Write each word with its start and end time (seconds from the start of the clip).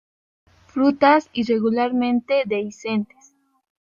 Frutas 0.65 1.29
irregularmente 1.31 2.41
dehiscentes. 2.47 3.35